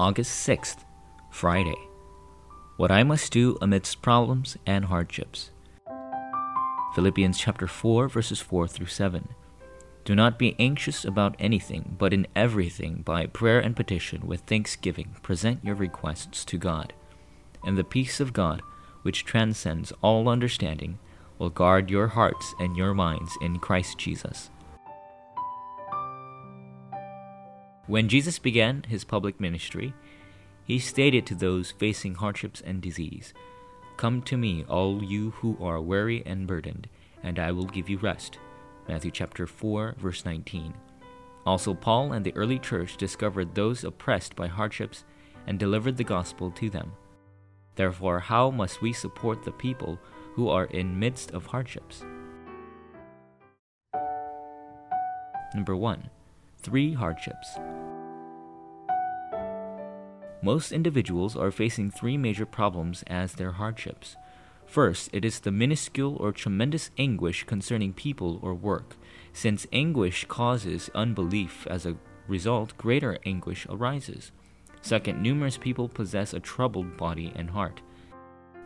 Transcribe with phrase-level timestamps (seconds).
[0.00, 0.84] August 6th,
[1.28, 1.74] Friday.
[2.76, 5.50] What I must do amidst problems and hardships.
[6.94, 9.30] Philippians chapter 4 verses 4 through 7.
[10.04, 15.16] Do not be anxious about anything, but in everything by prayer and petition with thanksgiving
[15.20, 16.92] present your requests to God.
[17.64, 18.62] And the peace of God,
[19.02, 21.00] which transcends all understanding,
[21.40, 24.50] will guard your hearts and your minds in Christ Jesus.
[27.88, 29.94] When Jesus began his public ministry,
[30.62, 33.32] he stated to those facing hardships and disease,
[33.96, 36.86] Come to me, all you who are weary and burdened,
[37.22, 38.38] and I will give you rest.
[38.86, 40.74] Matthew chapter 4, verse 19.
[41.46, 45.04] Also, Paul and the early church discovered those oppressed by hardships
[45.46, 46.92] and delivered the gospel to them.
[47.74, 49.98] Therefore, how must we support the people
[50.34, 52.04] who are in midst of hardships?
[55.54, 56.10] Number 1.
[56.60, 57.56] Three hardships.
[60.42, 64.16] Most individuals are facing three major problems as their hardships.
[64.66, 68.96] First, it is the minuscule or tremendous anguish concerning people or work.
[69.32, 74.32] Since anguish causes unbelief, as a result, greater anguish arises.
[74.82, 77.82] Second, numerous people possess a troubled body and heart.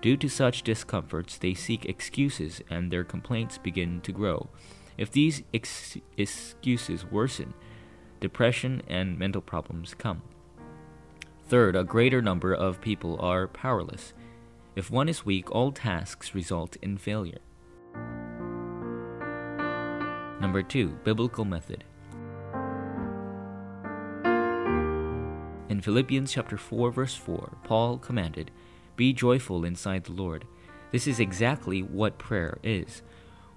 [0.00, 4.48] Due to such discomforts, they seek excuses and their complaints begin to grow.
[4.98, 7.54] If these ex- excuses worsen,
[8.22, 10.22] depression and mental problems come.
[11.48, 14.14] Third, a greater number of people are powerless.
[14.74, 17.40] If one is weak, all tasks result in failure.
[20.40, 21.00] Number 2.
[21.04, 21.84] Biblical Method
[25.68, 28.50] In Philippians chapter 4 verse 4, Paul commanded,
[28.94, 30.46] "Be joyful inside the Lord."
[30.92, 33.02] This is exactly what prayer is.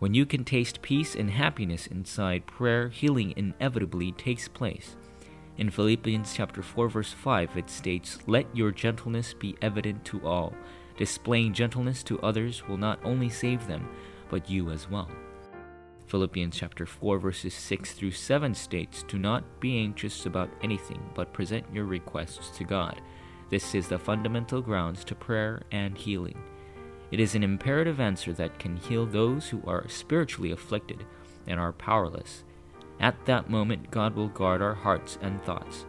[0.00, 4.96] When you can taste peace and happiness inside prayer, healing inevitably takes place.
[5.58, 10.54] In Philippians chapter 4 verse 5 it states, "Let your gentleness be evident to all.
[10.96, 13.90] Displaying gentleness to others will not only save them,
[14.30, 15.10] but you as well."
[16.06, 21.34] Philippians chapter 4 verses 6 through 7 states, "Do not be anxious about anything, but
[21.34, 23.02] present your requests to God."
[23.50, 26.38] This is the fundamental grounds to prayer and healing.
[27.10, 31.04] It is an imperative answer that can heal those who are spiritually afflicted
[31.46, 32.44] and are powerless.
[33.00, 35.86] At that moment, God will guard our hearts and thoughts.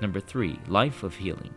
[0.00, 1.54] Number three, life of healing.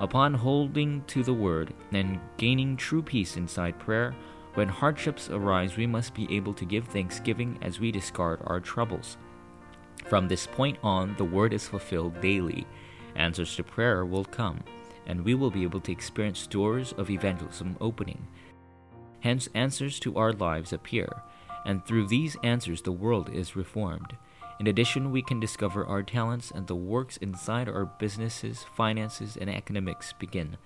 [0.00, 4.14] Upon holding to the Word and gaining true peace inside prayer,
[4.54, 9.16] when hardships arise, we must be able to give thanksgiving as we discard our troubles.
[10.04, 12.66] From this point on, the Word is fulfilled daily.
[13.16, 14.60] Answers to prayer will come,
[15.06, 18.26] and we will be able to experience doors of evangelism opening.
[19.20, 21.08] Hence, answers to our lives appear,
[21.64, 24.16] and through these answers, the world is reformed.
[24.60, 29.48] In addition, we can discover our talents and the works inside our businesses, finances, and
[29.48, 30.58] academics begin.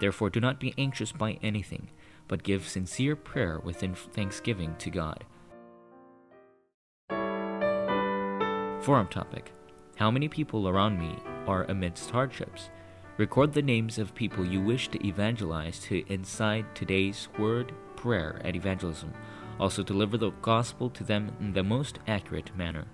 [0.00, 1.88] Therefore, do not be anxious by anything,
[2.28, 5.24] but give sincere prayer within thanksgiving to God.
[8.86, 9.50] Forum topic
[9.96, 12.70] How many people around me are amidst hardships?
[13.16, 18.54] Record the names of people you wish to evangelize to inside today's word, prayer, and
[18.54, 19.12] evangelism.
[19.58, 22.84] Also, deliver the gospel to them in the most accurate manner.